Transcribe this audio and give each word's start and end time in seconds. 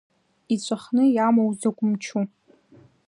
Иҵәахны 0.53 1.03
иамоу 1.09 1.49
закә 1.59 1.81
мчу! 1.89 2.21